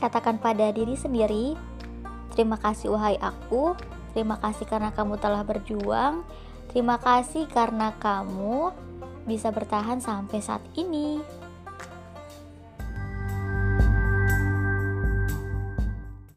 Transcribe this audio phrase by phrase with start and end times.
[0.00, 1.54] katakan pada diri sendiri,
[2.32, 3.76] terima kasih wahai aku,
[4.16, 6.24] terima kasih karena kamu telah berjuang,
[6.72, 8.72] terima kasih karena kamu
[9.28, 11.20] bisa bertahan sampai saat ini.